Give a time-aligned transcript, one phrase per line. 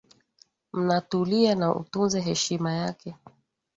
[0.73, 3.15] Mnatulia na utunze heshima yake.